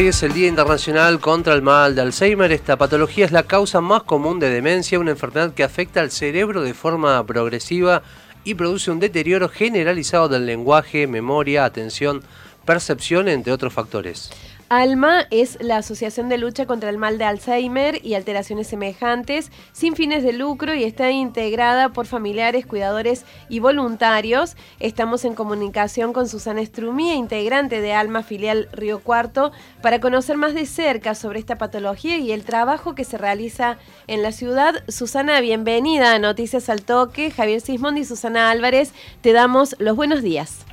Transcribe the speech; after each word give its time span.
Hoy 0.00 0.06
es 0.06 0.22
el 0.22 0.32
Día 0.32 0.48
Internacional 0.48 1.20
contra 1.20 1.52
el 1.52 1.60
Mal 1.60 1.94
de 1.94 2.00
Alzheimer. 2.00 2.50
Esta 2.52 2.78
patología 2.78 3.26
es 3.26 3.32
la 3.32 3.42
causa 3.42 3.82
más 3.82 4.04
común 4.04 4.40
de 4.40 4.48
demencia, 4.48 4.98
una 4.98 5.10
enfermedad 5.10 5.52
que 5.52 5.62
afecta 5.62 6.00
al 6.00 6.10
cerebro 6.10 6.62
de 6.62 6.72
forma 6.72 7.22
progresiva 7.26 8.02
y 8.42 8.54
produce 8.54 8.90
un 8.90 8.98
deterioro 8.98 9.50
generalizado 9.50 10.30
del 10.30 10.46
lenguaje, 10.46 11.06
memoria, 11.06 11.66
atención, 11.66 12.22
percepción, 12.64 13.28
entre 13.28 13.52
otros 13.52 13.74
factores. 13.74 14.30
ALMA 14.72 15.26
es 15.32 15.58
la 15.60 15.78
Asociación 15.78 16.28
de 16.28 16.38
Lucha 16.38 16.64
contra 16.64 16.90
el 16.90 16.96
Mal 16.96 17.18
de 17.18 17.24
Alzheimer 17.24 18.06
y 18.06 18.14
alteraciones 18.14 18.68
semejantes, 18.68 19.50
sin 19.72 19.96
fines 19.96 20.22
de 20.22 20.32
lucro 20.32 20.76
y 20.76 20.84
está 20.84 21.10
integrada 21.10 21.88
por 21.88 22.06
familiares, 22.06 22.66
cuidadores 22.66 23.26
y 23.48 23.58
voluntarios. 23.58 24.56
Estamos 24.78 25.24
en 25.24 25.34
comunicación 25.34 26.12
con 26.12 26.28
Susana 26.28 26.64
Strumía, 26.64 27.16
integrante 27.16 27.80
de 27.80 27.94
ALMA 27.94 28.22
filial 28.22 28.68
Río 28.72 29.00
Cuarto, 29.00 29.50
para 29.82 29.98
conocer 29.98 30.36
más 30.36 30.54
de 30.54 30.66
cerca 30.66 31.16
sobre 31.16 31.40
esta 31.40 31.58
patología 31.58 32.18
y 32.18 32.30
el 32.30 32.44
trabajo 32.44 32.94
que 32.94 33.02
se 33.02 33.18
realiza 33.18 33.76
en 34.06 34.22
la 34.22 34.30
ciudad. 34.30 34.84
Susana, 34.86 35.40
bienvenida 35.40 36.14
a 36.14 36.20
Noticias 36.20 36.68
al 36.68 36.82
Toque. 36.82 37.32
Javier 37.32 37.60
Sismondi 37.60 38.02
y 38.02 38.04
Susana 38.04 38.52
Álvarez, 38.52 38.94
te 39.20 39.32
damos 39.32 39.74
los 39.80 39.96
buenos 39.96 40.22
días. 40.22 40.64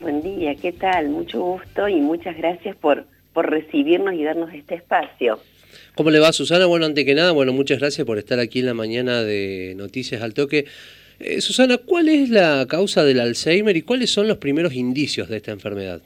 Buen 0.00 0.22
día, 0.22 0.56
¿qué 0.56 0.72
tal? 0.72 1.10
Mucho 1.10 1.40
gusto 1.40 1.86
y 1.88 2.00
muchas 2.00 2.36
gracias 2.36 2.74
por 2.74 3.13
por 3.34 3.50
recibirnos 3.50 4.14
y 4.14 4.24
darnos 4.24 4.54
este 4.54 4.76
espacio. 4.76 5.38
¿Cómo 5.96 6.10
le 6.10 6.20
va, 6.20 6.32
Susana? 6.32 6.66
Bueno, 6.66 6.86
antes 6.86 7.04
que 7.04 7.14
nada, 7.14 7.32
bueno, 7.32 7.52
muchas 7.52 7.78
gracias 7.80 8.06
por 8.06 8.16
estar 8.16 8.38
aquí 8.38 8.60
en 8.60 8.66
la 8.66 8.74
mañana 8.74 9.22
de 9.22 9.74
Noticias 9.76 10.22
al 10.22 10.32
Toque. 10.32 10.64
Eh, 11.18 11.40
Susana, 11.40 11.78
¿cuál 11.78 12.08
es 12.08 12.30
la 12.30 12.66
causa 12.68 13.04
del 13.04 13.20
Alzheimer 13.20 13.76
y 13.76 13.82
cuáles 13.82 14.10
son 14.10 14.28
los 14.28 14.38
primeros 14.38 14.74
indicios 14.74 15.28
de 15.28 15.36
esta 15.36 15.52
enfermedad? 15.52 16.00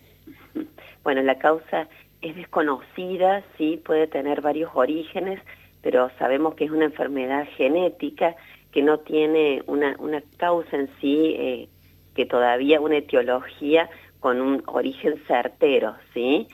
Bueno, 1.04 1.22
la 1.22 1.38
causa 1.38 1.88
es 2.20 2.34
desconocida, 2.34 3.44
sí, 3.56 3.80
puede 3.84 4.06
tener 4.06 4.40
varios 4.40 4.70
orígenes, 4.74 5.40
pero 5.82 6.10
sabemos 6.18 6.54
que 6.54 6.64
es 6.64 6.70
una 6.70 6.86
enfermedad 6.86 7.46
genética 7.56 8.34
que 8.72 8.82
no 8.82 8.98
tiene 8.98 9.62
una, 9.66 9.96
una 9.98 10.22
causa 10.36 10.76
en 10.76 10.90
sí, 11.00 11.34
eh, 11.38 11.68
que 12.14 12.26
todavía 12.26 12.80
una 12.80 12.98
etiología 12.98 13.88
con 14.20 14.40
un 14.40 14.62
origen 14.66 15.14
certero, 15.26 15.94
¿sí? 16.12 16.48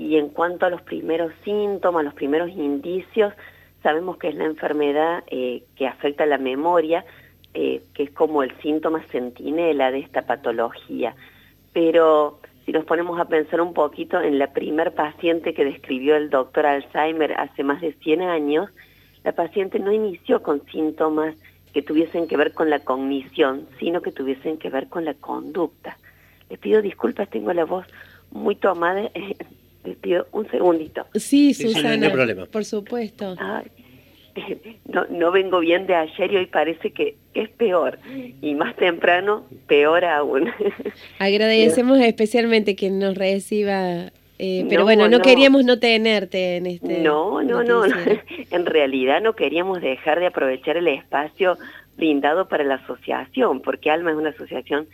Y 0.00 0.16
en 0.16 0.30
cuanto 0.30 0.64
a 0.64 0.70
los 0.70 0.80
primeros 0.80 1.30
síntomas, 1.44 2.02
los 2.02 2.14
primeros 2.14 2.48
indicios, 2.48 3.34
sabemos 3.82 4.16
que 4.16 4.28
es 4.28 4.34
la 4.34 4.46
enfermedad 4.46 5.22
eh, 5.26 5.62
que 5.76 5.86
afecta 5.86 6.24
la 6.24 6.38
memoria, 6.38 7.04
eh, 7.52 7.82
que 7.92 8.04
es 8.04 8.10
como 8.10 8.42
el 8.42 8.50
síntoma 8.62 9.02
centinela 9.12 9.90
de 9.90 9.98
esta 9.98 10.22
patología. 10.22 11.14
Pero 11.74 12.40
si 12.64 12.72
nos 12.72 12.86
ponemos 12.86 13.20
a 13.20 13.26
pensar 13.26 13.60
un 13.60 13.74
poquito 13.74 14.18
en 14.22 14.38
la 14.38 14.54
primer 14.54 14.94
paciente 14.94 15.52
que 15.52 15.66
describió 15.66 16.16
el 16.16 16.30
doctor 16.30 16.64
Alzheimer 16.64 17.34
hace 17.34 17.62
más 17.62 17.82
de 17.82 17.92
100 17.92 18.22
años, 18.22 18.70
la 19.22 19.32
paciente 19.32 19.78
no 19.80 19.92
inició 19.92 20.42
con 20.42 20.64
síntomas 20.72 21.34
que 21.74 21.82
tuviesen 21.82 22.26
que 22.26 22.38
ver 22.38 22.54
con 22.54 22.70
la 22.70 22.78
cognición, 22.78 23.68
sino 23.78 24.00
que 24.00 24.12
tuviesen 24.12 24.56
que 24.56 24.70
ver 24.70 24.88
con 24.88 25.04
la 25.04 25.12
conducta. 25.12 25.98
Les 26.48 26.58
pido 26.58 26.80
disculpas, 26.80 27.28
tengo 27.28 27.52
la 27.52 27.66
voz 27.66 27.86
muy 28.30 28.56
tomada, 28.56 29.10
te 29.82 29.92
pido 29.92 30.26
un 30.32 30.50
segundito. 30.50 31.06
Sí, 31.14 31.54
Susana, 31.54 31.96
no 31.96 32.06
hay 32.06 32.12
problema. 32.12 32.46
por 32.46 32.64
supuesto. 32.64 33.36
no, 34.86 35.06
no 35.10 35.32
vengo 35.32 35.60
bien 35.60 35.86
de 35.86 35.94
ayer 35.94 36.32
y 36.32 36.36
hoy 36.36 36.46
parece 36.46 36.92
que 36.92 37.16
es 37.34 37.48
peor. 37.50 37.98
Y 38.40 38.54
más 38.54 38.76
temprano, 38.76 39.46
peor 39.66 40.04
aún. 40.04 40.50
Agradecemos 41.18 41.98
especialmente 42.00 42.76
que 42.76 42.90
nos 42.90 43.16
reciba 43.16 44.10
eh, 44.42 44.64
pero 44.70 44.84
bueno, 44.84 45.06
no, 45.06 45.20
queríamos 45.20 45.66
no 45.66 45.78
tenerte 45.78 46.56
en 46.56 46.66
este... 46.66 47.00
No, 47.02 47.42
no, 47.42 47.62
no, 47.62 47.82
en 48.50 48.64
realidad 48.64 49.20
no 49.20 49.34
queríamos 49.34 49.82
dejar 49.82 50.18
de 50.18 50.28
aprovechar 50.28 50.78
el 50.78 50.88
espacio 50.88 51.58
brindado 51.98 52.48
para 52.48 52.64
la 52.64 52.76
asociación, 52.76 53.60
porque 53.60 53.90
Alma 53.90 54.12
es 54.12 54.16
una 54.16 54.30
asociación 54.30 54.88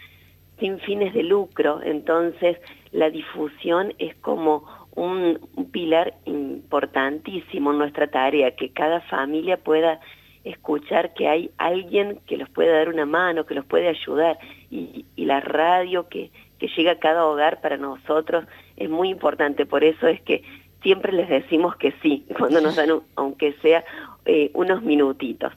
sin 0.58 0.80
fines 0.80 1.14
de 1.14 1.22
lucro, 1.22 1.80
entonces 1.84 2.56
la 2.90 3.08
difusión 3.08 3.94
es 3.98 4.16
como 4.16 4.64
un, 4.96 5.38
pilar 5.70 6.14
importantísimo 6.24 7.70
en 7.70 7.78
nuestra 7.78 8.08
tarea, 8.08 8.56
que 8.56 8.70
cada 8.70 9.00
familia 9.02 9.58
pueda 9.58 10.00
escuchar 10.44 11.12
que 11.14 11.28
hay 11.28 11.50
alguien 11.58 12.20
que 12.26 12.36
los 12.36 12.48
puede 12.48 12.70
dar 12.70 12.88
una 12.88 13.04
mano, 13.04 13.46
que 13.46 13.54
los 13.54 13.64
puede 13.64 13.88
ayudar, 13.88 14.38
y, 14.70 15.04
la 15.16 15.40
radio 15.40 16.08
que, 16.08 16.30
que 16.58 16.68
llega 16.68 16.92
a 16.92 16.98
cada 16.98 17.26
hogar 17.26 17.60
para 17.60 17.76
nosotros 17.76 18.44
es 18.76 18.88
muy 18.88 19.08
importante, 19.10 19.66
por 19.66 19.84
eso 19.84 20.06
es 20.06 20.20
que 20.22 20.42
siempre 20.82 21.12
les 21.12 21.28
decimos 21.28 21.76
que 21.76 21.92
sí, 22.02 22.24
cuando 22.38 22.60
nos 22.60 22.76
dan, 22.76 22.90
aunque 23.16 23.52
sea 23.54 23.84
eh, 24.24 24.50
unos 24.54 24.82
minutitos. 24.82 25.52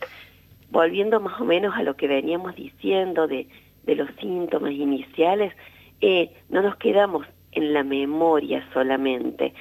Volviendo 0.72 1.20
más 1.20 1.40
o 1.40 1.46
menos 1.46 1.76
a 1.76 1.84
lo 1.84 1.96
que 1.96 2.08
veníamos 2.08 2.56
diciendo 2.56 3.28
de, 3.28 3.48
de 3.84 3.96
los 3.96 4.10
síntomas 4.20 4.72
iniciales, 4.72 5.54
eh, 6.02 6.32
no 6.50 6.62
nos 6.62 6.76
quedamos 6.78 7.26
en 7.52 7.74
la 7.74 7.84
memoria 7.84 8.68
solamente. 8.74 9.54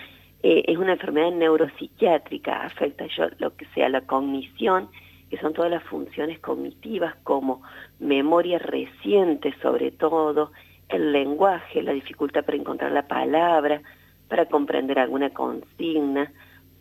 Eh, 0.43 0.65
es 0.67 0.77
una 0.77 0.93
enfermedad 0.93 1.33
neuropsiquiátrica, 1.33 2.63
afecta 2.65 3.07
yo, 3.17 3.27
lo 3.39 3.57
que 3.57 3.67
sea 3.75 3.89
la 3.89 4.03
cognición, 4.03 4.89
que 5.31 5.39
son 5.39 5.53
todas 5.53 5.71
las 5.71 5.83
funciones 5.85 6.39
cognitivas 6.39 7.15
como 7.25 7.63
memoria 7.99 8.59
reciente 8.59 9.55
sobre 9.61 9.91
todo, 9.91 10.53
el 10.89 11.13
lenguaje, 11.13 11.83
la 11.83 11.93
dificultad 11.93 12.45
para 12.45 12.57
encontrar 12.57 12.93
la 12.93 13.07
palabra, 13.07 13.83
para 14.29 14.47
comprender 14.47 14.99
alguna 14.99 15.31
consigna, 15.31 16.33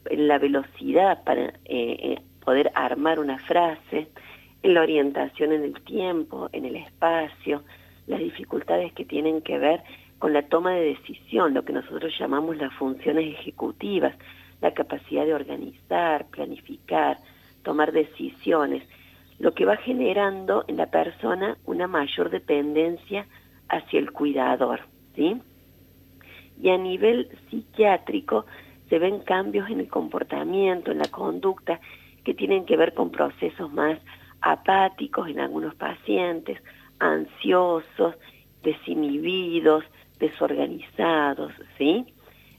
la 0.09 0.37
velocidad 0.37 1.23
para 1.25 1.53
eh, 1.65 2.21
poder 2.45 2.71
armar 2.75 3.19
una 3.19 3.39
frase, 3.39 4.07
la 4.63 4.81
orientación 4.81 5.51
en 5.51 5.63
el 5.63 5.81
tiempo, 5.81 6.49
en 6.53 6.65
el 6.65 6.77
espacio, 6.77 7.63
las 8.07 8.19
dificultades 8.19 8.93
que 8.93 9.05
tienen 9.05 9.41
que 9.41 9.57
ver 9.57 9.83
con 10.19 10.33
la 10.33 10.43
toma 10.43 10.71
de 10.71 10.95
decisión, 10.95 11.53
lo 11.53 11.63
que 11.63 11.73
nosotros 11.73 12.13
llamamos 12.17 12.57
las 12.57 12.73
funciones 12.73 13.33
ejecutivas, 13.39 14.15
la 14.61 14.73
capacidad 14.73 15.25
de 15.25 15.33
organizar, 15.33 16.25
planificar, 16.27 17.19
tomar 17.63 17.91
decisiones, 17.91 18.83
lo 19.39 19.53
que 19.53 19.65
va 19.65 19.77
generando 19.77 20.65
en 20.67 20.77
la 20.77 20.87
persona 20.87 21.57
una 21.65 21.87
mayor 21.87 22.29
dependencia 22.29 23.27
hacia 23.69 23.99
el 23.99 24.11
cuidador, 24.11 24.81
¿sí? 25.15 25.39
Y 26.59 26.69
a 26.69 26.77
nivel 26.77 27.29
psiquiátrico 27.49 28.45
se 28.89 28.97
ven 28.97 29.19
cambios 29.19 29.69
en 29.69 29.81
el 29.81 29.89
comportamiento, 29.89 30.91
en 30.91 30.99
la 30.99 31.07
conducta, 31.11 31.79
que 32.23 32.33
tienen 32.33 32.65
que 32.65 32.77
ver 32.77 32.93
con 32.93 33.11
procesos 33.11 33.71
más 33.71 33.99
apáticos 34.41 35.29
en 35.29 35.39
algunos 35.39 35.75
pacientes, 35.75 36.59
ansiosos, 36.99 38.15
desinhibidos, 38.63 39.83
desorganizados, 40.19 41.53
¿sí? 41.77 42.05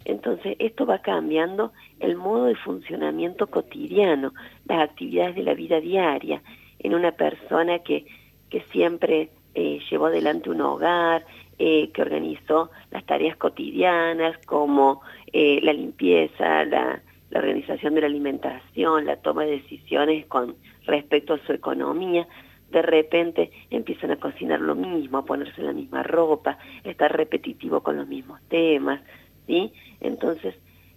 Entonces, 0.05 0.57
esto 0.59 0.87
va 0.87 1.01
cambiando 1.01 1.73
el 2.01 2.17
modo 2.17 2.47
de 2.47 2.55
funcionamiento 2.57 3.47
cotidiano, 3.47 4.33
las 4.67 4.89
actividades 4.89 5.37
de 5.37 5.43
la 5.43 5.55
vida 5.55 5.81
diaria, 5.81 6.43
en 6.79 6.95
una 6.95 7.13
persona 7.13 7.81
que, 7.81 8.07
que 8.49 8.63
siempre 8.73 9.31
eh, 9.55 9.81
llevó 9.91 10.07
adelante 10.07 10.51
un 10.51 10.61
hogar, 10.61 11.27
eh, 11.59 11.91
que 11.93 12.03
organizó 12.03 12.71
las 12.91 13.05
tareas 13.05 13.37
cotidianas 13.37 14.39
como 14.47 15.03
eh, 15.33 15.59
la 15.63 15.73
limpieza, 15.73 16.65
la, 16.65 17.03
la 17.31 17.39
organización 17.39 17.95
de 17.95 18.03
la 18.03 18.07
alimentación, 18.07 19.05
la 19.05 19.17
toma 19.17 19.45
de 19.45 19.61
decisiones 19.61 20.25
con 20.27 20.55
respecto 20.87 21.35
a 21.35 21.39
su 21.47 21.53
economía, 21.53 22.27
de 22.71 22.83
repente 22.83 23.51
empiezan 23.71 24.11
a 24.11 24.17
cocinar 24.17 24.61
lo 24.61 24.75
mismo, 24.75 25.19
a 25.19 25.25
ponerse 25.25 25.63
la 25.63 25.73
misma 25.73 26.03
ropa, 26.03 26.59
estar 26.85 27.15
repetitivo 27.17 27.83
con 27.83 27.97
los 27.97 28.07
mismos 28.07 28.41
temas, 28.49 29.01
¿sí? 29.47 29.73
Entonces, 30.01 30.55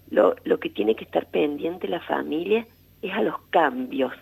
lo, 0.10 0.36
lo 0.44 0.60
que 0.60 0.69
tiene 0.69 0.95
que 0.95 1.06
estar 1.06 1.28
pendiente 1.28 1.88
la 1.88 2.01
familia 2.01 2.68
es 3.01 3.13
a 3.13 3.22
los 3.22 3.40
cambios, 3.50 4.13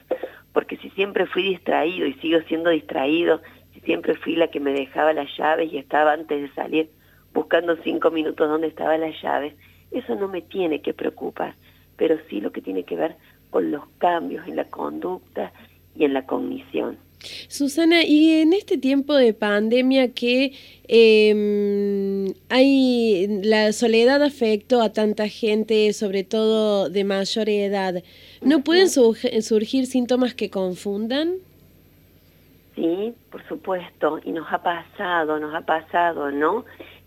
porque 0.54 0.78
si 0.78 0.90
siempre 0.92 1.26
fui 1.26 1.44
distraído 1.44 2.06
y 2.06 2.14
sigo 2.16 2.40
siendo 2.48 2.70
distraído, 2.70 3.42
si 3.74 3.82
siempre 3.82 4.16
fui 4.16 4.36
la 4.36 4.50
que 4.50 4.60
me 4.60 4.72
dejaba 4.72 5.14
las 5.14 5.36
llaves 5.38 5.72
y 5.74 5.78
estaba 5.78 6.14
antes 6.14 6.42
de 6.42 6.54
salir 6.54 6.90
buscando 7.34 7.76
cinco 7.84 8.12
minutos 8.12 8.48
donde 8.48 8.68
estaban 8.68 9.02
las 9.02 9.20
llaves, 9.22 9.54
eso 9.92 10.16
no 10.16 10.28
me 10.28 10.42
tiene 10.42 10.82
que 10.82 10.94
preocupar, 10.94 11.56
pero 11.98 12.18
sí 12.30 12.42
lo 12.42 12.52
que 12.52 12.62
tiene 12.62 12.84
que 12.84 12.96
ver 12.96 13.16
con 13.50 13.72
los 13.72 13.88
cambios 13.98 14.48
en 14.48 14.56
la 14.56 14.66
conducta 14.66 15.52
y 15.96 16.06
en 16.06 16.14
la 16.14 16.26
cognición. 16.26 16.98
Susana, 17.48 18.04
y 18.04 18.42
en 18.42 18.54
este 18.54 18.78
tiempo 18.78 19.14
de 19.16 19.34
pandemia 19.34 20.14
que 20.14 20.54
em, 20.88 22.34
hay 22.50 23.28
la 23.44 23.74
soledad 23.74 24.24
afectó 24.24 24.82
a 24.82 24.94
tanta 24.94 25.28
gente, 25.28 25.92
sobre 25.94 26.24
todo 26.24 26.90
de 26.90 27.04
mayor 27.04 27.50
edad, 27.50 28.04
¿no 28.42 28.64
pueden 28.64 28.90
surgir 28.90 29.86
síntomas 29.86 30.34
que 30.34 30.50
confundan? 30.50 31.36
Sí, 32.76 33.14
por 33.30 33.46
supuesto, 33.48 34.22
y 34.24 34.32
nos 34.32 34.48
ha 34.54 34.64
pasado, 34.64 35.40
nos 35.40 35.54
ha 35.54 35.62
pasado, 35.62 36.32
¿no? 36.32 36.64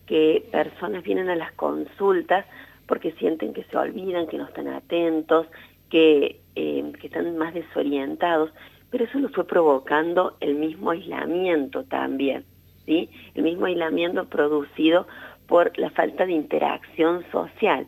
Que 0.07 0.47
personas 0.53 1.03
vienen 1.03 1.31
a 1.31 1.37
las 1.37 1.53
consultas 1.53 2.45
porque 2.87 3.13
sienten 3.13 3.55
que 3.55 3.65
se 3.65 3.77
olvidan, 3.79 4.27
que 4.27 4.37
no 4.37 4.45
están 4.45 4.69
atentos, 4.69 5.47
que, 5.89 6.41
eh, 6.57 6.93
que 7.01 7.07
están 7.07 7.39
más 7.39 7.55
desorientados, 7.55 8.51
pero 8.93 9.05
eso 9.05 9.19
lo 9.19 9.31
fue 9.31 9.47
provocando 9.47 10.37
el 10.41 10.55
mismo 10.55 10.91
aislamiento 10.91 11.83
también, 11.85 12.45
¿sí? 12.85 13.09
El 13.35 13.43
mismo 13.43 13.65
aislamiento 13.65 14.27
producido 14.27 15.07
por 15.49 15.77
la 15.79 15.89
falta 15.91 16.27
de 16.27 16.33
interacción 16.33 17.25
social. 17.33 17.87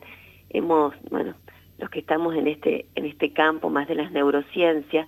Hemos, 0.48 0.94
bueno, 1.10 1.34
los 1.78 1.90
que 1.90 1.98
estamos 1.98 2.34
en 2.34 2.48
este, 2.48 2.86
en 2.94 3.04
este 3.04 3.34
campo 3.34 3.68
más 3.68 3.86
de 3.86 3.96
las 3.96 4.12
neurociencias, 4.12 5.06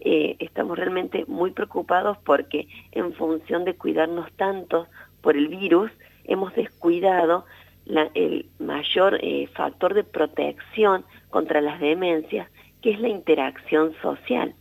eh, 0.00 0.36
estamos 0.38 0.76
realmente 0.78 1.24
muy 1.26 1.50
preocupados 1.52 2.18
porque 2.26 2.68
en 2.92 3.14
función 3.14 3.64
de 3.64 3.74
cuidarnos 3.74 4.30
tanto 4.32 4.86
por 5.22 5.34
el 5.34 5.48
virus, 5.48 5.90
hemos 6.24 6.54
descuidado 6.54 7.46
el 7.86 8.46
mayor 8.58 9.18
eh, 9.22 9.48
factor 9.54 9.94
de 9.94 10.04
protección 10.04 11.06
contra 11.30 11.62
las 11.62 11.80
demencias, 11.80 12.50
que 12.82 12.90
es 12.90 13.00
la 13.00 13.08
interacción 13.08 13.94
social. 14.02 14.54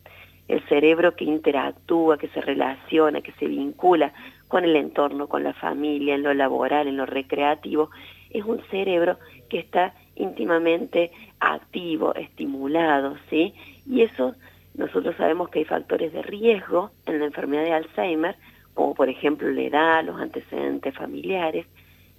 El 0.48 0.62
cerebro 0.68 1.16
que 1.16 1.26
interactúa, 1.26 2.18
que 2.18 2.30
se 2.30 2.42
relaciona, 2.42 3.22
que 3.22 3.34
se 3.34 3.48
vincula 3.48 4.14
con 4.48 4.64
el 4.64 4.76
entorno, 4.76 5.28
con 5.28 5.44
la 5.44 5.54
familia, 5.54 6.16
en 6.16 6.24
lo 6.24 6.34
laboral, 6.34 6.88
en 6.88 6.98
lo 6.98 7.06
recreativo, 7.06 7.90
es 8.30 8.44
un 8.46 8.62
cerebro 8.70 9.18
que 9.50 9.60
está 9.60 9.94
íntimamente 10.16 11.12
activo, 11.40 12.16
estimulado, 12.16 13.16
¿sí? 13.30 13.54
Y 13.86 14.02
eso 14.02 14.36
nosotros 14.76 15.16
sabemos 15.18 15.50
que 15.50 15.60
hay 15.60 15.66
factores 15.66 16.14
de 16.14 16.22
riesgo 16.22 16.92
en 17.06 17.20
la 17.20 17.26
enfermedad 17.26 17.64
de 17.64 17.74
Alzheimer, 17.74 18.36
como 18.74 18.94
por 18.94 19.10
ejemplo 19.10 19.50
la 19.50 19.62
edad, 19.62 20.04
los 20.04 20.20
antecedentes 20.20 20.96
familiares, 20.96 21.66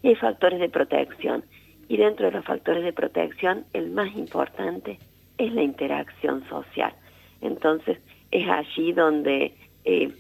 y 0.03 0.09
hay 0.09 0.17
factores 0.17 0.59
de 0.59 0.69
protección. 0.69 1.45
Y 1.89 1.97
dentro 1.97 2.27
de 2.27 2.33
los 2.33 2.45
factores 2.45 2.85
de 2.85 2.93
protección, 2.93 3.65
el 3.73 3.91
más 3.91 4.15
importante 4.17 4.99
es 5.39 5.53
la 5.53 5.63
interacción 5.63 6.47
social. 6.49 6.93
Entonces, 7.41 7.99
es 8.31 8.49
allí 8.49 8.93
donde 8.93 9.55
eh, 9.85 10.13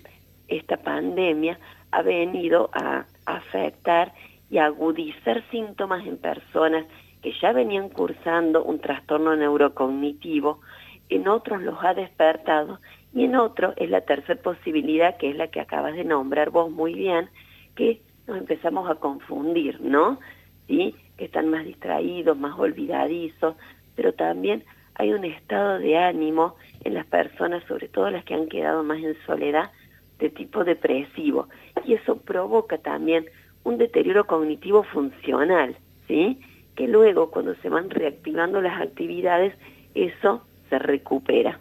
esta 0.48 0.76
pandemia 0.78 1.58
ha 1.90 2.02
venido 2.02 2.70
a 2.72 3.06
afectar 3.26 4.12
y 4.50 4.58
agudizar 4.58 5.42
síntomas 5.50 6.06
en 6.06 6.16
personas 6.16 6.86
que 7.22 7.32
ya 7.40 7.52
venían 7.52 7.88
cursando 7.88 8.64
un 8.64 8.80
trastorno 8.80 9.36
neurocognitivo, 9.36 10.60
en 11.08 11.28
otros 11.28 11.62
los 11.62 11.82
ha 11.82 11.94
despertado 11.94 12.80
y 13.12 13.24
en 13.24 13.36
otros 13.36 13.74
es 13.76 13.90
la 13.90 14.02
tercera 14.02 14.40
posibilidad, 14.40 15.16
que 15.16 15.30
es 15.30 15.36
la 15.36 15.48
que 15.48 15.60
acabas 15.60 15.94
de 15.94 16.04
nombrar 16.04 16.50
vos 16.50 16.70
muy 16.70 16.94
bien, 16.94 17.28
que 17.74 18.00
nos 18.26 18.38
empezamos 18.38 18.90
a 18.90 18.96
confundir, 18.96 19.80
¿no? 19.80 20.20
¿Sí? 20.66 20.94
Que 21.16 21.24
están 21.24 21.48
más 21.48 21.64
distraídos, 21.64 22.36
más 22.36 22.58
olvidadizos, 22.58 23.56
pero 23.96 24.12
también 24.12 24.64
hay 24.98 25.12
un 25.12 25.24
estado 25.24 25.78
de 25.78 25.96
ánimo 25.96 26.56
en 26.84 26.94
las 26.94 27.06
personas, 27.06 27.62
sobre 27.66 27.88
todo 27.88 28.10
las 28.10 28.24
que 28.24 28.34
han 28.34 28.48
quedado 28.48 28.82
más 28.82 29.02
en 29.02 29.16
soledad, 29.24 29.70
de 30.18 30.28
tipo 30.28 30.64
depresivo. 30.64 31.48
Y 31.86 31.94
eso 31.94 32.16
provoca 32.16 32.78
también 32.78 33.26
un 33.62 33.78
deterioro 33.78 34.26
cognitivo 34.26 34.82
funcional, 34.82 35.76
¿sí? 36.08 36.40
Que 36.74 36.88
luego, 36.88 37.30
cuando 37.30 37.54
se 37.56 37.68
van 37.68 37.90
reactivando 37.90 38.60
las 38.60 38.80
actividades, 38.80 39.54
eso 39.94 40.42
se 40.68 40.78
recupera. 40.78 41.60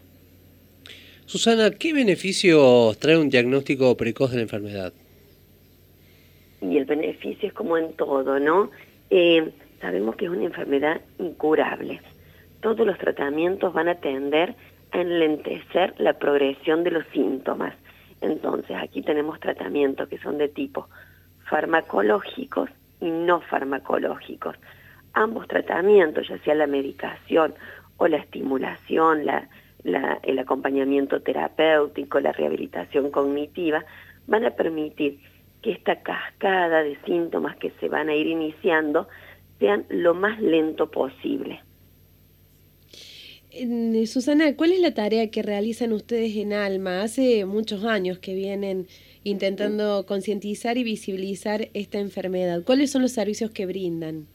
Susana, 1.26 1.72
¿qué 1.72 1.94
beneficios 1.94 2.98
trae 3.00 3.18
un 3.18 3.30
diagnóstico 3.30 3.96
precoz 3.98 4.32
de 4.32 4.38
la 4.38 4.44
enfermedad? 4.44 4.94
Y 6.62 6.78
el 6.78 6.86
beneficio 6.86 7.50
es 7.50 7.54
como 7.54 7.78
en 7.78 7.94
todo, 7.94 8.40
¿no? 8.40 8.72
Eh, 9.10 9.52
sabemos 9.80 10.16
que 10.16 10.26
es 10.26 10.32
una 10.32 10.46
enfermedad 10.46 11.02
incurable. 11.20 12.02
Todos 12.62 12.86
los 12.86 12.98
tratamientos 12.98 13.74
van 13.74 13.88
a 13.88 13.96
tender 13.96 14.56
a 14.92 15.02
enlentecer 15.02 15.94
la 15.98 16.14
progresión 16.14 16.84
de 16.84 16.92
los 16.92 17.06
síntomas. 17.08 17.76
Entonces, 18.22 18.76
aquí 18.82 19.02
tenemos 19.02 19.40
tratamientos 19.40 20.10
que 20.10 20.18
son 20.18 20.38
de 20.38 20.48
tipo 20.48 20.88
farmacológicos 21.50 22.70
y 23.00 23.10
no 23.10 23.42
farmacológicos. 23.42 24.56
Ambos 25.14 25.48
tratamientos, 25.48 26.28
ya 26.28 26.38
sea 26.40 26.56
la 26.56 26.68
medicación 26.68 27.54
o 27.98 28.08
la 28.08 28.18
estimulación, 28.18 29.26
la, 29.26 29.48
el 30.24 30.40
acompañamiento 30.40 31.22
terapéutico, 31.22 32.20
la 32.20 32.32
rehabilitación 32.32 33.12
cognitiva, 33.12 33.86
van 34.28 34.46
a 34.46 34.52
permitir 34.52 35.20
que 35.62 35.72
esta 35.72 36.02
cascada 36.02 36.84
de 36.84 36.98
síntomas 37.06 37.56
que 37.58 37.72
se 37.80 37.88
van 37.88 38.10
a 38.10 38.16
ir 38.16 38.28
iniciando 38.28 39.08
sean 39.60 39.86
lo 39.90 40.14
más 40.14 40.40
lento 40.40 40.92
posible. 40.92 41.62
Susana, 44.06 44.56
¿cuál 44.56 44.74
es 44.74 44.82
la 44.82 44.94
tarea 44.94 45.32
que 45.32 45.42
realizan 45.42 45.94
ustedes 45.94 46.36
en 46.36 46.54
Alma? 46.54 47.02
Hace 47.02 47.46
muchos 47.46 47.86
años 47.86 48.20
que 48.20 48.36
vienen 48.36 48.88
intentando 49.24 50.06
concientizar 50.06 50.78
y 50.78 50.84
visibilizar 50.84 51.70
esta 51.74 51.98
enfermedad. 51.98 52.64
¿Cuáles 52.66 52.92
son 52.92 53.02
los 53.02 53.14
servicios 53.14 53.52
que 53.52 53.66
brindan? 53.66 54.28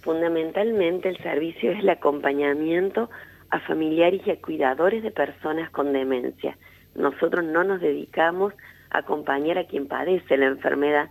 Fundamentalmente 0.00 1.08
el 1.08 1.18
servicio 1.18 1.72
es 1.72 1.80
el 1.80 1.88
acompañamiento 1.88 3.10
a 3.50 3.60
familiares 3.60 4.22
y 4.26 4.30
a 4.30 4.40
cuidadores 4.40 5.02
de 5.02 5.10
personas 5.10 5.70
con 5.70 5.92
demencia. 5.92 6.56
Nosotros 6.94 7.44
no 7.44 7.64
nos 7.64 7.80
dedicamos 7.80 8.54
a 8.90 8.98
acompañar 8.98 9.58
a 9.58 9.66
quien 9.66 9.88
padece 9.88 10.36
la 10.36 10.46
enfermedad, 10.46 11.10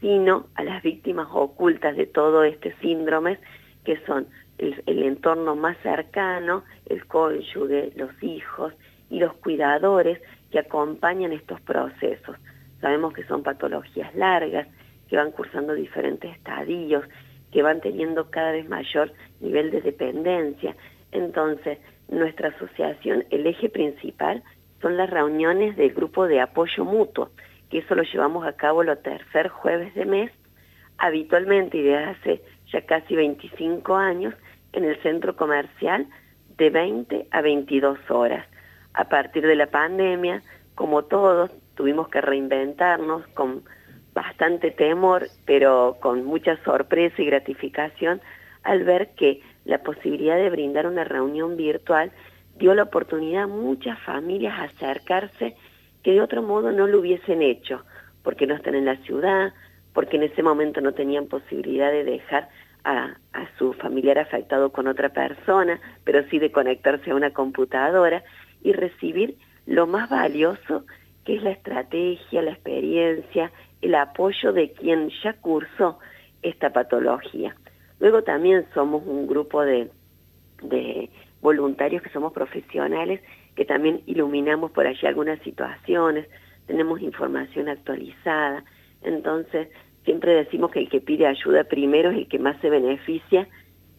sino 0.00 0.46
a 0.54 0.64
las 0.64 0.82
víctimas 0.82 1.28
ocultas 1.32 1.96
de 1.96 2.06
todo 2.06 2.44
este 2.44 2.74
síndrome, 2.80 3.38
que 3.84 3.98
son 4.06 4.26
el, 4.58 5.02
entorno 5.02 5.56
más 5.56 5.76
cercano, 5.82 6.64
el 6.86 7.06
cónyuge, 7.06 7.92
los 7.96 8.10
hijos 8.22 8.72
y 9.10 9.18
los 9.18 9.34
cuidadores 9.34 10.20
que 10.50 10.58
acompañan 10.58 11.32
estos 11.32 11.60
procesos. 11.60 12.36
Sabemos 12.80 13.12
que 13.14 13.24
son 13.24 13.42
patologías 13.42 14.14
largas, 14.14 14.66
que 15.08 15.16
van 15.16 15.32
cursando 15.32 15.74
diferentes 15.74 16.32
estadios, 16.34 17.04
que 17.52 17.62
van 17.62 17.80
teniendo 17.80 18.30
cada 18.30 18.52
vez 18.52 18.68
mayor 18.68 19.12
nivel 19.40 19.70
de 19.70 19.80
dependencia. 19.80 20.74
Entonces, 21.12 21.78
nuestra 22.08 22.48
asociación, 22.48 23.24
el 23.30 23.46
eje 23.46 23.68
principal 23.68 24.42
son 24.80 24.96
las 24.96 25.10
reuniones 25.10 25.76
del 25.76 25.92
grupo 25.92 26.26
de 26.26 26.40
apoyo 26.40 26.84
mutuo, 26.84 27.30
que 27.70 27.78
eso 27.78 27.94
lo 27.94 28.02
llevamos 28.02 28.46
a 28.46 28.52
cabo 28.52 28.82
los 28.82 29.02
tercer 29.02 29.48
jueves 29.48 29.94
de 29.94 30.04
mes, 30.04 30.30
habitualmente 30.98 31.78
y 31.78 31.82
desde 31.82 32.04
hace 32.04 32.42
ya 32.72 32.80
casi 32.82 33.14
25 33.14 33.94
años, 33.94 34.34
en 34.76 34.84
el 34.84 35.02
centro 35.02 35.34
comercial 35.34 36.06
de 36.56 36.70
20 36.70 37.26
a 37.30 37.40
22 37.40 37.98
horas. 38.10 38.46
A 38.94 39.08
partir 39.08 39.46
de 39.46 39.56
la 39.56 39.66
pandemia, 39.66 40.42
como 40.74 41.04
todos, 41.04 41.50
tuvimos 41.74 42.08
que 42.08 42.20
reinventarnos 42.20 43.26
con 43.28 43.64
bastante 44.14 44.70
temor, 44.70 45.26
pero 45.44 45.98
con 46.00 46.24
mucha 46.24 46.56
sorpresa 46.64 47.20
y 47.20 47.26
gratificación 47.26 48.20
al 48.62 48.84
ver 48.84 49.10
que 49.14 49.42
la 49.64 49.78
posibilidad 49.78 50.36
de 50.36 50.50
brindar 50.50 50.86
una 50.86 51.04
reunión 51.04 51.56
virtual 51.56 52.12
dio 52.56 52.74
la 52.74 52.84
oportunidad 52.84 53.44
a 53.44 53.48
muchas 53.48 53.98
familias 54.00 54.58
a 54.58 54.64
acercarse 54.64 55.56
que 56.02 56.12
de 56.12 56.20
otro 56.22 56.42
modo 56.42 56.72
no 56.72 56.86
lo 56.86 57.00
hubiesen 57.00 57.42
hecho, 57.42 57.84
porque 58.22 58.46
no 58.46 58.54
están 58.54 58.74
en 58.74 58.86
la 58.86 58.96
ciudad, 58.98 59.52
porque 59.92 60.16
en 60.16 60.24
ese 60.24 60.42
momento 60.42 60.80
no 60.80 60.92
tenían 60.92 61.26
posibilidad 61.26 61.90
de 61.90 62.04
dejar 62.04 62.48
a, 62.86 63.16
su 63.58 63.72
familiar 63.72 64.18
afectado 64.18 64.70
con 64.70 64.86
otra 64.86 65.08
persona, 65.08 65.80
pero 66.04 66.22
sí 66.30 66.38
de 66.38 66.52
conectarse 66.52 67.10
a 67.10 67.14
una 67.14 67.32
computadora 67.32 68.22
y 68.62 68.72
recibir 68.72 69.36
lo 69.66 69.86
más 69.86 70.08
valioso 70.08 70.84
que 71.24 71.36
es 71.36 71.42
la 71.42 71.50
estrategia, 71.50 72.42
la 72.42 72.52
experiencia, 72.52 73.50
el 73.82 73.94
apoyo 73.96 74.52
de 74.52 74.70
quien 74.72 75.10
ya 75.22 75.32
cursó 75.34 75.98
esta 76.42 76.70
patología. 76.70 77.56
Luego 77.98 78.22
también 78.22 78.64
somos 78.72 79.02
un 79.04 79.26
grupo 79.26 79.62
de, 79.62 79.90
de 80.62 81.10
voluntarios 81.40 82.02
que 82.02 82.10
somos 82.10 82.32
profesionales, 82.32 83.20
que 83.56 83.64
también 83.64 84.02
iluminamos 84.06 84.70
por 84.70 84.86
allí 84.86 85.06
algunas 85.06 85.40
situaciones, 85.40 86.28
tenemos 86.66 87.00
información 87.00 87.68
actualizada, 87.68 88.64
entonces 89.02 89.68
siempre 90.06 90.32
decimos 90.32 90.70
que 90.70 90.78
el 90.78 90.88
que 90.88 91.02
pide 91.02 91.26
ayuda 91.26 91.64
primero 91.64 92.10
es 92.10 92.16
el 92.16 92.28
que 92.28 92.38
más 92.38 92.58
se 92.62 92.70
beneficia 92.70 93.46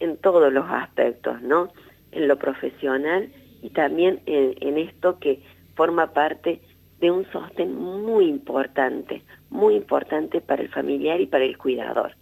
en 0.00 0.16
todos 0.16 0.52
los 0.52 0.64
aspectos, 0.68 1.40
¿no? 1.42 1.72
En 2.10 2.26
lo 2.26 2.36
profesional 2.36 3.28
y 3.62 3.70
también 3.70 4.20
en, 4.26 4.78
esto 4.78 5.18
que 5.20 5.40
forma 5.76 6.12
parte 6.12 6.60
de 7.00 7.10
un 7.10 7.30
sostén 7.30 7.74
muy 7.74 8.26
importante, 8.26 9.22
muy 9.50 9.76
importante 9.76 10.40
para 10.40 10.62
el 10.62 10.70
familiar 10.70 11.20
y 11.20 11.26
para 11.26 11.44
el 11.44 11.56
cuidador. 11.56 12.12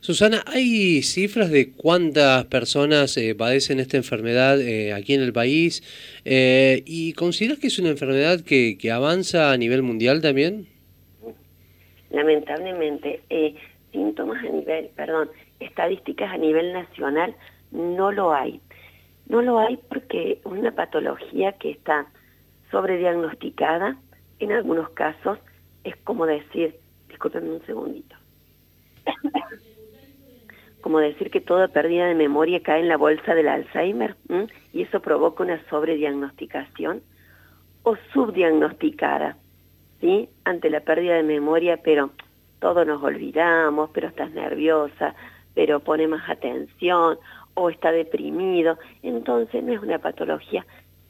Susana, 0.00 0.42
¿hay 0.46 1.02
cifras 1.02 1.50
de 1.50 1.72
cuántas 1.72 2.44
personas 2.46 3.16
eh, 3.16 3.34
padecen 3.34 3.80
esta 3.80 3.96
enfermedad 3.96 4.60
eh, 4.60 4.92
aquí 4.92 5.14
en 5.14 5.22
el 5.22 5.32
país? 5.32 5.82
Eh, 6.24 6.82
¿Y 6.84 7.14
consideras 7.14 7.58
que 7.58 7.68
es 7.68 7.78
una 7.78 7.88
enfermedad 7.88 8.40
que, 8.42 8.76
que, 8.78 8.90
avanza 8.90 9.50
a 9.50 9.56
nivel 9.56 9.82
mundial 9.82 10.20
también? 10.20 10.73
Lamentablemente, 12.14 13.22
síntomas 13.90 14.44
a 14.44 14.48
nivel, 14.48 14.88
perdón, 14.94 15.30
estadísticas 15.58 16.32
a 16.32 16.36
nivel 16.36 16.72
nacional 16.72 17.34
no 17.72 18.12
lo 18.12 18.32
hay. 18.32 18.60
No 19.26 19.42
lo 19.42 19.58
hay 19.58 19.78
porque 19.88 20.40
una 20.44 20.70
patología 20.70 21.52
que 21.52 21.72
está 21.72 22.06
sobrediagnosticada, 22.70 23.96
en 24.38 24.52
algunos 24.52 24.90
casos 24.90 25.38
es 25.82 25.96
como 26.04 26.24
decir, 26.26 26.76
discúlpenme 27.08 27.50
un 27.50 27.66
segundito, 27.66 28.14
como 30.82 30.98
decir 31.00 31.30
que 31.30 31.40
toda 31.40 31.68
pérdida 31.68 32.06
de 32.06 32.14
memoria 32.14 32.62
cae 32.62 32.80
en 32.80 32.88
la 32.88 32.96
bolsa 32.96 33.34
del 33.34 33.48
Alzheimer 33.48 34.14
y 34.72 34.82
eso 34.82 35.00
provoca 35.00 35.42
una 35.42 35.62
sobrediagnosticación 35.68 37.02
o 37.82 37.96
subdiagnosticada, 38.12 39.36
Ante 40.44 40.68
la 40.68 40.80
pérdida 40.80 41.14
de 41.14 41.22
memoria, 41.22 41.78
pero 41.82 42.10
todos 42.58 42.86
nos 42.86 43.02
olvidamos, 43.02 43.88
pero 43.94 44.08
estás 44.08 44.30
nerviosa, 44.32 45.14
pero 45.54 45.80
pone 45.80 46.06
más 46.06 46.28
atención 46.28 47.18
o 47.54 47.70
está 47.70 47.90
deprimido. 47.90 48.76
Entonces 49.02 49.64
no 49.64 49.72
es 49.72 49.80
una 49.80 49.98
patología 49.98 50.66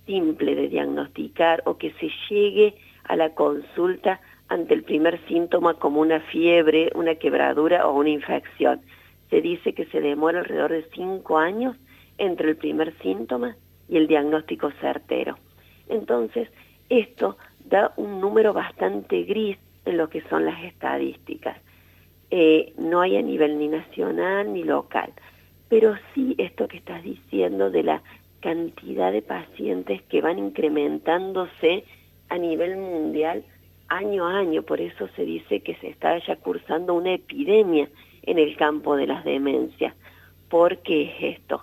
simple 0.07 0.55
de 0.55 0.69
diagnosticar 0.69 1.63
o 1.67 1.77
que 1.77 1.91
se 1.95 2.09
llegue 2.31 2.77
a 3.05 3.17
la 3.17 3.35
consulta 3.35 4.21
ante 4.49 4.75
el 4.75 4.85
primer 4.85 5.19
síntoma 5.27 5.75
como 5.75 6.01
una 6.01 6.21
fiebre, 6.21 6.93
una 6.95 7.17
quebradura 7.17 7.89
o 7.89 7.99
una 7.99 8.11
infección. 8.11 8.81
Se 9.29 9.41
dice 9.41 9.73
que 9.73 9.87
se 9.87 10.01
demora 10.01 10.39
alrededor 10.39 10.71
de 10.71 10.87
cinco 10.95 11.39
años 11.39 11.77
entre 12.19 12.51
el 12.51 12.57
primer 12.57 12.97
síntoma 12.99 13.57
y 13.89 13.97
el 13.97 14.07
diagnóstico 14.07 14.71
certero. 14.81 15.37
Entonces, 15.89 16.49
esto 16.89 17.37
da 17.65 17.93
un 17.97 18.21
número 18.21 18.53
bastante 18.53 19.23
gris 19.23 19.59
en 19.85 19.97
lo 19.97 20.09
que 20.09 20.23
son 20.23 20.45
las 20.45 20.63
estadísticas. 20.65 21.57
Eh, 22.31 22.73
no 22.79 23.01
hay 23.01 23.17
a 23.17 23.23
nivel 23.23 23.59
ni 23.59 23.69
nacional 23.69 24.53
ni 24.53 24.65
local, 24.65 25.13
pero 25.69 25.95
sí 26.15 26.35
esto 26.39 26.69
que 26.69 26.79
estás 26.79 27.03
diciendo 27.03 27.71
de 27.71 27.83
la 27.83 28.03
cantidad 28.41 29.13
de 29.13 29.23
pacientes 29.23 30.03
que 30.03 30.21
van 30.21 30.39
incrementándose 30.39 31.85
a 32.29 32.39
nivel 32.39 32.77
mundial 32.77 33.45
año 33.89 34.27
a 34.27 34.39
año, 34.39 34.63
por 34.63 34.81
eso 34.81 35.09
se 35.17 35.25
dice 35.25 35.61
que 35.61 35.75
se 35.77 35.89
está 35.89 36.19
ya 36.19 36.37
cursando 36.37 36.95
una 36.95 37.15
epidemia 37.15 37.89
en 38.23 38.39
el 38.39 38.57
campo 38.57 38.97
de 38.97 39.07
las 39.07 39.25
demencias. 39.25 39.95
¿Por 40.49 40.79
qué 40.79 41.03
es 41.05 41.39
esto? 41.39 41.63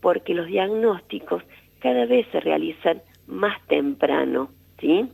Porque 0.00 0.34
los 0.34 0.46
diagnósticos 0.46 1.42
cada 1.80 2.06
vez 2.06 2.26
se 2.32 2.40
realizan 2.40 3.02
más 3.26 3.60
temprano, 3.66 4.50
¿sí? 4.80 5.08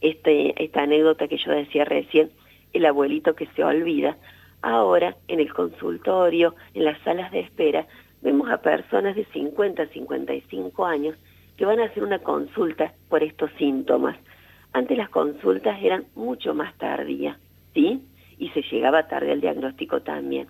Este, 0.00 0.62
esta 0.62 0.82
anécdota 0.82 1.28
que 1.28 1.38
yo 1.38 1.50
decía 1.50 1.84
recién, 1.84 2.30
el 2.72 2.86
abuelito 2.86 3.34
que 3.34 3.46
se 3.56 3.64
olvida, 3.64 4.16
ahora 4.62 5.16
en 5.28 5.40
el 5.40 5.52
consultorio, 5.52 6.54
en 6.74 6.84
las 6.84 7.00
salas 7.02 7.32
de 7.32 7.40
espera, 7.40 7.86
vemos 8.22 8.50
a 8.50 8.62
personas 8.62 9.16
de 9.16 9.24
50 9.26 9.82
a 9.82 9.86
55 9.86 10.86
años 10.86 11.16
que 11.56 11.64
van 11.64 11.80
a 11.80 11.84
hacer 11.84 12.02
una 12.02 12.20
consulta 12.20 12.92
por 13.08 13.22
estos 13.22 13.50
síntomas. 13.58 14.16
Antes 14.72 14.96
las 14.96 15.08
consultas 15.08 15.78
eran 15.82 16.04
mucho 16.14 16.54
más 16.54 16.76
tardías, 16.78 17.36
¿sí? 17.74 18.00
Y 18.38 18.50
se 18.50 18.62
llegaba 18.62 19.08
tarde 19.08 19.32
al 19.32 19.40
diagnóstico 19.40 20.02
también. 20.02 20.46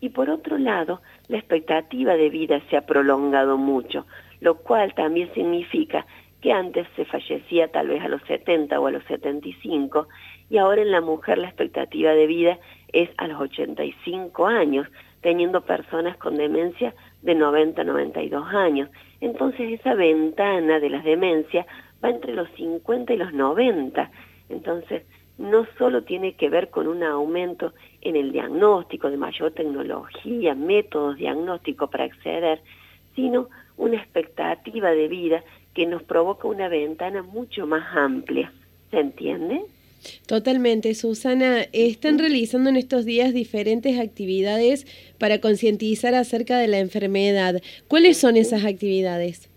Y 0.00 0.10
por 0.10 0.30
otro 0.30 0.56
lado, 0.56 1.02
la 1.28 1.38
expectativa 1.38 2.16
de 2.16 2.30
vida 2.30 2.62
se 2.70 2.76
ha 2.76 2.86
prolongado 2.86 3.58
mucho, 3.58 4.06
lo 4.40 4.56
cual 4.58 4.94
también 4.94 5.32
significa 5.34 6.06
que 6.40 6.52
antes 6.52 6.86
se 6.96 7.04
fallecía 7.04 7.68
tal 7.68 7.88
vez 7.88 8.02
a 8.02 8.08
los 8.08 8.22
70 8.22 8.78
o 8.78 8.86
a 8.86 8.90
los 8.90 9.04
75 9.04 10.08
y 10.48 10.58
ahora 10.58 10.82
en 10.82 10.90
la 10.90 11.00
mujer 11.00 11.38
la 11.38 11.48
expectativa 11.48 12.12
de 12.12 12.26
vida 12.26 12.58
es 12.92 13.10
a 13.16 13.26
los 13.26 13.40
85 13.40 14.46
años, 14.46 14.86
teniendo 15.22 15.62
personas 15.62 16.16
con 16.18 16.36
demencia 16.36 16.94
de 17.22 17.34
90 17.34 17.82
a 17.82 17.84
92 17.84 18.54
años. 18.54 18.90
Entonces 19.20 19.80
esa 19.80 19.94
ventana 19.94 20.78
de 20.78 20.90
las 20.90 21.04
demencias 21.04 21.66
va 22.04 22.10
entre 22.10 22.34
los 22.34 22.48
50 22.50 23.14
y 23.14 23.16
los 23.16 23.32
90. 23.32 24.10
Entonces 24.48 25.02
no 25.38 25.66
solo 25.76 26.04
tiene 26.04 26.34
que 26.34 26.48
ver 26.48 26.70
con 26.70 26.86
un 26.86 27.02
aumento 27.02 27.72
en 28.00 28.16
el 28.16 28.32
diagnóstico 28.32 29.10
de 29.10 29.16
mayor 29.16 29.52
tecnología, 29.52 30.54
métodos 30.54 31.16
diagnósticos 31.16 31.90
para 31.90 32.04
acceder, 32.04 32.60
sino 33.14 33.48
una 33.76 33.96
expectativa 33.96 34.90
de 34.90 35.08
vida 35.08 35.44
que 35.76 35.84
nos 35.84 36.02
provoca 36.02 36.48
una 36.48 36.68
ventana 36.68 37.22
mucho 37.22 37.66
más 37.66 37.84
amplia. 37.94 38.50
¿Se 38.90 38.98
entiende? 38.98 39.60
Totalmente, 40.26 40.94
Susana. 40.94 41.66
Están 41.74 42.18
realizando 42.18 42.70
en 42.70 42.76
estos 42.76 43.04
días 43.04 43.34
diferentes 43.34 44.00
actividades 44.00 44.86
para 45.18 45.38
concientizar 45.38 46.14
acerca 46.14 46.56
de 46.56 46.68
la 46.68 46.78
enfermedad. 46.78 47.60
¿Cuáles 47.88 48.16
son 48.16 48.38
esas 48.38 48.64
actividades? 48.64 49.50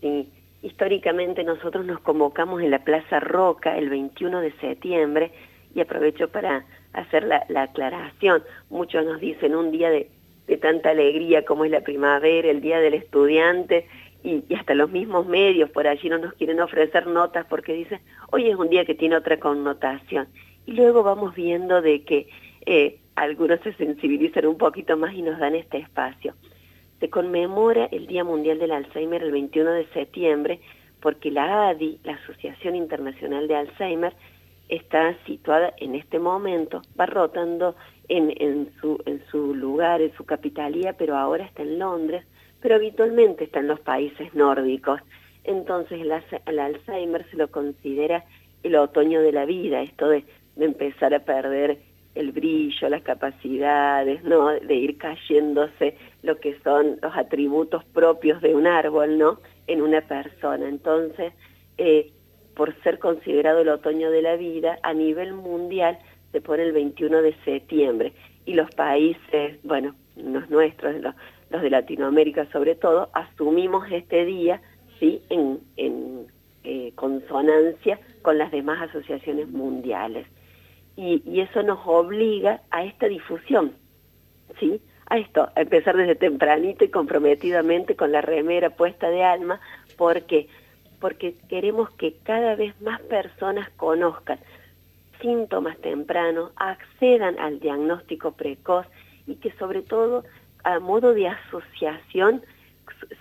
Sí, 0.00 0.30
históricamente 0.62 1.44
nosotros 1.44 1.84
nos 1.84 2.00
convocamos 2.00 2.62
en 2.62 2.70
la 2.70 2.82
Plaza 2.82 3.20
Roca 3.20 3.76
el 3.76 3.90
21 3.90 4.40
de 4.40 4.52
septiembre 4.62 5.30
y 5.74 5.80
aprovecho 5.80 6.28
para 6.28 6.64
hacer 6.94 7.24
la, 7.24 7.44
aclaración. 7.54 8.42
Muchos 8.70 9.04
nos 9.04 9.20
dicen 9.20 9.54
un 9.54 9.72
día 9.72 9.90
de, 9.90 10.08
de 10.46 10.56
tanta 10.56 10.88
alegría 10.90 11.44
como 11.44 11.66
es 11.66 11.70
la 11.70 11.82
primavera, 11.82 12.48
el 12.50 12.62
día 12.62 12.80
del 12.80 12.94
estudiante, 12.94 13.86
y, 14.22 14.54
hasta 14.54 14.74
los 14.74 14.90
mismos 14.90 15.26
medios 15.26 15.70
por 15.70 15.86
allí 15.86 16.08
no 16.08 16.18
nos 16.18 16.34
quieren 16.34 16.60
ofrecer 16.60 17.06
notas 17.06 17.46
porque 17.46 17.72
dicen, 17.72 18.00
hoy 18.30 18.48
es 18.48 18.56
un 18.56 18.68
día 18.68 18.84
que 18.84 18.94
tiene 18.94 19.16
otra 19.16 19.38
connotación. 19.38 20.28
Y 20.66 20.72
luego 20.72 21.02
vamos 21.02 21.34
viendo 21.34 21.82
de 21.82 22.04
que 22.04 22.28
eh, 22.66 22.98
algunos 23.16 23.60
se 23.60 23.72
sensibilizan 23.74 24.46
un 24.46 24.58
poquito 24.58 24.96
más 24.96 25.14
y 25.14 25.22
nos 25.22 25.38
dan 25.38 25.54
este 25.54 25.78
espacio. 25.78 26.34
Se 27.00 27.08
conmemora 27.08 27.86
el 27.86 28.06
Día 28.06 28.24
Mundial 28.24 28.58
del 28.58 28.72
Alzheimer 28.72 29.22
el 29.22 29.32
21 29.32 29.72
de 29.72 29.86
septiembre 29.88 30.60
porque 31.00 31.30
la 31.30 31.70
ADI, 31.70 31.98
la 32.04 32.14
Asociación 32.14 32.76
Internacional 32.76 33.48
de 33.48 33.56
Alzheimer, 33.56 34.14
está 34.68 35.16
situada 35.26 35.74
en 35.78 35.94
este 35.94 36.18
momento, 36.18 36.82
va 36.98 37.06
rotando 37.06 37.74
en, 38.08 38.32
en, 38.36 38.70
su, 38.80 39.02
en 39.06 39.22
su 39.30 39.54
lugar, 39.54 40.00
en 40.00 40.12
su 40.14 40.24
capitalía, 40.24 40.92
pero 40.92 41.16
ahora 41.16 41.44
está 41.44 41.62
en 41.62 41.78
Londres, 41.78 42.24
pero 42.60 42.74
habitualmente 42.74 43.44
está 43.44 43.60
en 43.60 43.68
los 43.68 43.80
países 43.80 44.34
nórdicos. 44.34 45.00
Entonces 45.44 46.00
el, 46.00 46.58
Alzheimer 46.58 47.28
se 47.30 47.36
lo 47.36 47.50
considera 47.50 48.24
el 48.62 48.76
otoño 48.76 49.22
de 49.22 49.32
la 49.32 49.46
vida, 49.46 49.82
esto 49.82 50.08
de, 50.08 50.24
empezar 50.58 51.14
a 51.14 51.20
perder 51.20 51.78
el 52.14 52.32
brillo, 52.32 52.88
las 52.90 53.02
capacidades, 53.02 54.22
¿no? 54.24 54.50
De 54.50 54.74
ir 54.74 54.98
cayéndose 54.98 55.96
lo 56.22 56.38
que 56.38 56.58
son 56.62 56.98
los 57.00 57.16
atributos 57.16 57.84
propios 57.84 58.42
de 58.42 58.54
un 58.54 58.66
árbol, 58.66 59.16
¿no? 59.16 59.40
En 59.66 59.80
una 59.80 60.02
persona. 60.02 60.68
Entonces, 60.68 61.32
eh, 61.78 62.10
por 62.54 62.74
ser 62.82 62.98
considerado 62.98 63.60
el 63.60 63.70
otoño 63.70 64.10
de 64.10 64.20
la 64.20 64.36
vida, 64.36 64.78
a 64.82 64.92
nivel 64.92 65.32
mundial 65.32 65.98
se 66.32 66.42
pone 66.42 66.64
el 66.64 66.72
21 66.72 67.22
de 67.22 67.34
septiembre. 67.44 68.12
Y 68.44 68.54
los 68.54 68.70
países, 68.74 69.58
bueno, 69.62 69.94
los 70.16 70.50
nuestros, 70.50 71.00
los, 71.00 71.14
los 71.50 71.62
de 71.62 71.70
Latinoamérica 71.70 72.46
sobre 72.52 72.74
todo, 72.74 73.10
asumimos 73.12 73.90
este 73.90 74.24
día 74.24 74.60
¿sí? 74.98 75.22
en, 75.28 75.60
en 75.76 76.26
eh, 76.64 76.92
consonancia 76.94 77.98
con 78.22 78.38
las 78.38 78.50
demás 78.50 78.88
asociaciones 78.88 79.48
mundiales. 79.48 80.26
Y, 80.96 81.22
y, 81.24 81.40
eso 81.40 81.62
nos 81.62 81.78
obliga 81.86 82.62
a 82.70 82.84
esta 82.84 83.06
difusión, 83.06 83.72
¿sí? 84.58 84.80
a 85.06 85.18
esto, 85.18 85.48
a 85.54 85.60
empezar 85.60 85.96
desde 85.96 86.14
tempranito 86.14 86.84
y 86.84 86.88
comprometidamente 86.88 87.96
con 87.96 88.12
la 88.12 88.20
remera 88.20 88.70
puesta 88.70 89.08
de 89.08 89.24
alma, 89.24 89.60
porque 89.96 90.48
porque 91.00 91.34
queremos 91.48 91.90
que 91.92 92.14
cada 92.22 92.54
vez 92.54 92.78
más 92.82 93.00
personas 93.00 93.70
conozcan 93.70 94.38
síntomas 95.20 95.76
tempranos, 95.78 96.52
accedan 96.56 97.38
al 97.38 97.58
diagnóstico 97.58 98.32
precoz 98.32 98.86
y 99.26 99.36
que 99.36 99.50
sobre 99.52 99.82
todo 99.82 100.24
a 100.64 100.78
modo 100.78 101.14
de 101.14 101.28
asociación 101.28 102.42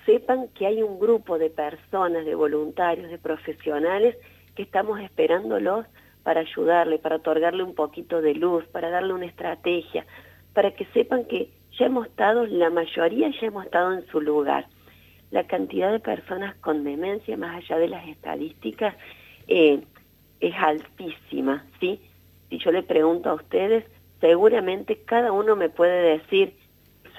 sepan 0.06 0.48
que 0.50 0.66
hay 0.66 0.82
un 0.82 1.00
grupo 1.00 1.38
de 1.38 1.50
personas, 1.50 2.26
de 2.26 2.36
voluntarios, 2.36 3.10
de 3.10 3.18
profesionales 3.18 4.16
que 4.56 4.64
estamos 4.64 5.00
esperándolos 5.00 5.86
para 6.24 6.42
ayudarle, 6.42 7.00
para 7.00 7.18
otorgarle 7.18 7.64
un 7.64 7.76
poquito 7.76 8.22
de 8.22 8.36
luz, 8.36 8.66
para 8.68 8.90
darle 8.90 9.14
una 9.14 9.26
estrategia, 9.26 10.06
para 10.54 10.72
que 10.72 10.86
sepan 10.94 11.26
que 11.26 11.50
ya 11.78 11.86
hemos 11.86 12.08
estado, 12.08 12.46
la 12.46 12.70
mayoría 12.70 13.30
ya 13.30 13.48
hemos 13.48 13.66
estado 13.66 13.94
en 13.94 14.06
su 14.08 14.20
lugar. 14.20 14.68
La 15.32 15.46
cantidad 15.46 15.92
de 15.92 16.00
personas 16.00 16.56
con 16.58 16.84
demencia, 16.84 17.38
más 17.38 17.58
allá 17.58 17.78
de 17.78 17.88
las 17.88 18.08
estadísticas, 18.08 18.96
eh, 19.48 19.82
es 20.40 20.56
altísima, 20.56 21.66
¿sí? 21.80 22.02
Si 22.50 22.58
yo 22.60 22.72
le 22.72 22.84
pregunto 22.84 23.30
a 23.30 23.36
ustedes, 23.36 23.86
seguramente 24.20 24.98
cada 25.06 25.32
uno 25.32 25.56
me 25.56 25.70
puede 25.70 26.18
decir, 26.18 26.54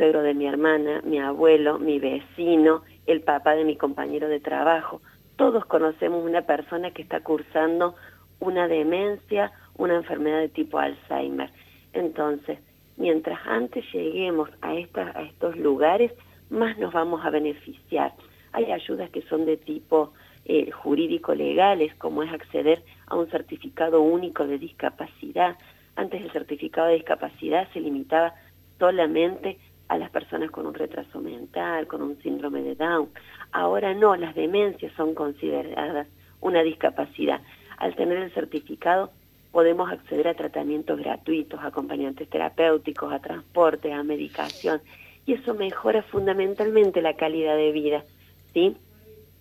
de 0.00 0.32
mi 0.32 0.46
hermana, 0.46 1.02
mi 1.04 1.18
abuelo, 1.18 1.78
mi 1.78 1.98
vecino, 1.98 2.82
el 3.06 3.20
papá 3.20 3.54
de 3.54 3.64
mi 3.64 3.76
compañero 3.76 4.28
de 4.28 4.40
trabajo. 4.40 5.02
Todos 5.36 5.66
conocemos 5.66 6.24
una 6.24 6.42
persona 6.42 6.90
que 6.90 7.02
está 7.02 7.20
cursando 7.20 7.94
una 8.38 8.66
demencia, 8.66 9.52
una 9.76 9.96
enfermedad 9.96 10.38
de 10.40 10.48
tipo 10.48 10.78
Alzheimer. 10.78 11.50
Entonces, 11.92 12.58
mientras 12.96 13.38
antes 13.46 13.84
lleguemos 13.92 14.48
a, 14.62 14.70
a 14.70 15.22
estos 15.22 15.56
lugares, 15.58 16.12
más 16.48 16.78
nos 16.78 16.94
vamos 16.94 17.22
a 17.22 17.28
beneficiar. 17.28 18.14
Hay 18.52 18.72
ayudas 18.72 19.10
que 19.10 19.20
son 19.22 19.44
de 19.44 19.58
tipo 19.58 20.14
eh, 20.46 20.70
jurídico-legales, 20.70 21.94
como 21.96 22.22
es 22.22 22.32
acceder 22.32 22.82
a 23.06 23.16
un 23.16 23.28
certificado 23.30 24.00
único 24.00 24.46
de 24.46 24.56
discapacidad. 24.56 25.56
Antes 25.94 26.22
el 26.22 26.32
certificado 26.32 26.88
de 26.88 26.94
discapacidad 26.94 27.68
se 27.74 27.80
limitaba 27.80 28.32
solamente 28.78 29.58
a 29.90 29.98
las 29.98 30.10
personas 30.10 30.52
con 30.52 30.66
un 30.68 30.74
retraso 30.74 31.20
mental, 31.20 31.88
con 31.88 32.00
un 32.00 32.16
síndrome 32.22 32.62
de 32.62 32.76
Down. 32.76 33.08
Ahora 33.50 33.92
no, 33.92 34.14
las 34.14 34.36
demencias 34.36 34.92
son 34.96 35.14
consideradas 35.14 36.06
una 36.40 36.62
discapacidad. 36.62 37.40
Al 37.76 37.96
tener 37.96 38.18
el 38.18 38.32
certificado 38.32 39.10
podemos 39.50 39.90
acceder 39.90 40.28
a 40.28 40.34
tratamientos 40.34 40.96
gratuitos, 40.96 41.58
a 41.58 41.66
acompañantes 41.66 42.30
terapéuticos, 42.30 43.12
a 43.12 43.18
transporte, 43.18 43.92
a 43.92 44.04
medicación, 44.04 44.80
y 45.26 45.32
eso 45.32 45.54
mejora 45.54 46.04
fundamentalmente 46.04 47.02
la 47.02 47.14
calidad 47.14 47.56
de 47.56 47.72
vida, 47.72 48.04
¿sí? 48.54 48.76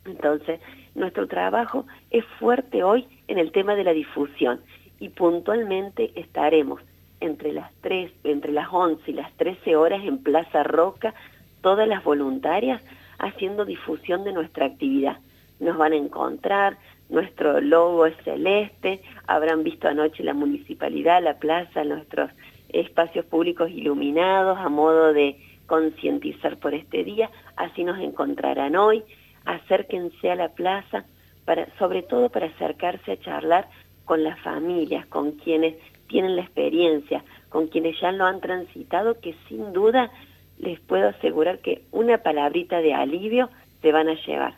Entonces, 0.05 0.59
nuestro 0.95 1.27
trabajo 1.27 1.85
es 2.09 2.25
fuerte 2.39 2.83
hoy 2.83 3.07
en 3.27 3.37
el 3.37 3.51
tema 3.51 3.75
de 3.75 3.83
la 3.83 3.93
difusión 3.93 4.61
y 4.99 5.09
puntualmente 5.09 6.11
estaremos 6.15 6.81
entre 7.19 7.53
las 7.53 7.71
3, 7.81 8.11
entre 8.23 8.51
las 8.51 8.67
11 8.71 9.11
y 9.11 9.13
las 9.13 9.31
13 9.33 9.75
horas 9.75 10.03
en 10.03 10.19
Plaza 10.19 10.63
Roca, 10.63 11.13
todas 11.61 11.87
las 11.87 12.03
voluntarias 12.03 12.81
haciendo 13.17 13.65
difusión 13.65 14.23
de 14.23 14.33
nuestra 14.33 14.65
actividad. 14.65 15.17
Nos 15.59 15.77
van 15.77 15.93
a 15.93 15.97
encontrar, 15.97 16.77
nuestro 17.09 17.59
logo 17.59 18.05
es 18.05 18.15
celeste, 18.23 19.01
habrán 19.27 19.63
visto 19.63 19.87
anoche 19.87 20.23
la 20.23 20.33
municipalidad, 20.33 21.21
la 21.21 21.37
plaza, 21.37 21.83
nuestros 21.83 22.31
espacios 22.69 23.25
públicos 23.25 23.69
iluminados 23.69 24.57
a 24.59 24.69
modo 24.69 25.11
de 25.11 25.37
concientizar 25.65 26.57
por 26.57 26.73
este 26.73 27.03
día, 27.03 27.29
así 27.55 27.83
nos 27.83 27.99
encontrarán 27.99 28.75
hoy, 28.75 29.03
acérquense 29.45 30.31
a 30.31 30.35
la 30.35 30.49
plaza, 30.49 31.05
para, 31.45 31.67
sobre 31.77 32.03
todo 32.03 32.29
para 32.29 32.47
acercarse 32.47 33.11
a 33.11 33.19
charlar 33.19 33.67
con 34.05 34.23
las 34.23 34.39
familias, 34.41 35.05
con 35.07 35.33
quienes 35.33 35.75
tienen 36.09 36.35
la 36.35 36.41
experiencia, 36.41 37.23
con 37.47 37.67
quienes 37.67 37.99
ya 38.01 38.11
lo 38.11 38.25
han 38.25 38.41
transitado, 38.41 39.21
que 39.21 39.33
sin 39.47 39.71
duda 39.71 40.11
les 40.57 40.79
puedo 40.81 41.07
asegurar 41.07 41.59
que 41.59 41.83
una 41.91 42.17
palabrita 42.17 42.81
de 42.81 42.93
alivio 42.93 43.49
se 43.81 43.93
van 43.93 44.09
a 44.09 44.15
llevar. 44.25 44.55